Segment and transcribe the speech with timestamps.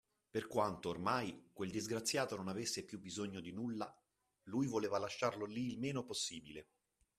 [0.31, 3.95] Per quanto, ormai, quel disgraziato non avesse più bisogno di nulla,
[4.45, 6.69] lui voleva lasciarlo lì il meno possibile.